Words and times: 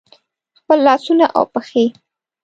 خپل 0.59 0.77
لاسونه 0.87 1.25
او 1.37 1.43
پښې 1.53 1.85